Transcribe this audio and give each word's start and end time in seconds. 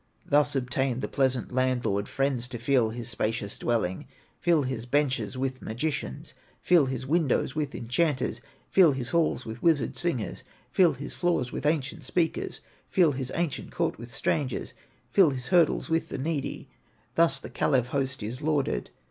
"Thus 0.25 0.55
obtained 0.55 1.01
the 1.03 1.07
pleasant 1.07 1.51
landlord 1.53 2.09
Friends 2.09 2.47
to 2.47 2.57
fill 2.57 2.89
his 2.89 3.07
spacious 3.07 3.59
dwelling, 3.59 4.07
Fill 4.39 4.63
his 4.63 4.87
benches 4.87 5.37
with 5.37 5.61
magicians, 5.61 6.33
Fill 6.59 6.87
his 6.87 7.05
windows 7.05 7.53
with 7.55 7.75
enchanters, 7.75 8.41
Fill 8.71 8.93
his 8.93 9.09
halls 9.09 9.45
with 9.45 9.61
wizard 9.61 9.95
singers, 9.95 10.43
Fill 10.71 10.93
his 10.93 11.13
floors 11.13 11.51
with 11.51 11.67
ancient 11.67 12.03
speakers, 12.03 12.61
Fill 12.87 13.11
his 13.11 13.31
ancient 13.35 13.71
court 13.73 13.99
with 13.99 14.09
strangers, 14.09 14.73
Fill 15.11 15.29
his 15.29 15.49
hurdles 15.49 15.87
with 15.87 16.09
the 16.09 16.17
needy; 16.17 16.67
Thus 17.13 17.39
the 17.39 17.51
Kalew 17.51 17.85
host 17.85 18.23
is 18.23 18.41
lauded. 18.41 18.89